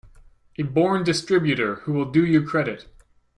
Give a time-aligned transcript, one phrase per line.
[0.57, 2.87] A born distributor, who will do you credit.